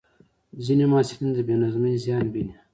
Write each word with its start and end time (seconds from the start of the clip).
ځینې 0.65 0.85
محصلین 0.91 1.29
د 1.33 1.39
بې 1.47 1.55
نظمۍ 1.61 1.95
زیان 2.03 2.25
ویني. 2.33 2.55